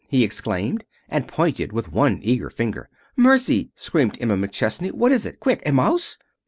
he 0.07 0.23
exclaimed, 0.23 0.83
and 1.09 1.27
pointed 1.27 1.71
with 1.71 1.91
one 1.91 2.17
eager 2.23 2.49
finger. 2.49 2.89
"Mercy!" 3.15 3.71
screamed 3.75 4.17
Emma 4.19 4.35
McChesney. 4.35 4.91
"What 4.91 5.11
is 5.11 5.27
it? 5.27 5.39
Quick! 5.39 5.61
A 5.63 5.71
mouse?" 5.71 6.17